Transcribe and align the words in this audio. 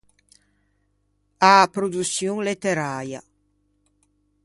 A 1.53 1.67
produçion 1.75 2.37
letteräia. 2.47 3.21